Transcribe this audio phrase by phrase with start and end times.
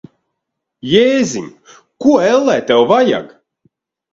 [0.91, 1.45] Jēziņ!
[2.05, 3.29] Ko, ellē, tev vajag?